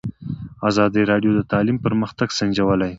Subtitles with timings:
[0.69, 2.89] ازادي راډیو د تعلیم پرمختګ سنجولی.